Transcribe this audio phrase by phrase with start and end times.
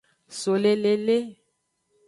[0.39, 1.19] So le lele.